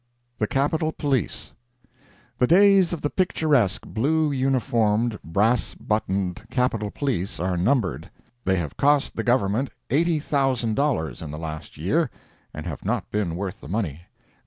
[0.39, 1.53] THE CAPITOL POLICE
[2.39, 8.09] The days of the picturesque, blue uniformed, brass buttoned Capitol police are numbered.
[8.43, 12.09] They have cost the Government $80,000 in the last year,
[12.51, 14.01] and have not been worth the money.